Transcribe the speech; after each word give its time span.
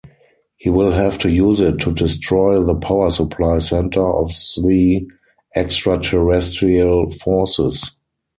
He 0.57 0.67
will 0.71 0.93
have 0.93 1.19
to 1.19 1.29
use 1.29 1.61
it 1.61 1.77
to 1.81 1.91
destroy 1.91 2.59
the 2.59 2.73
power 2.73 3.11
supply 3.11 3.59
center 3.59 4.03
of 4.03 4.31
the 4.65 5.07
extraterrestrial 5.55 7.11
forces. 7.11 7.91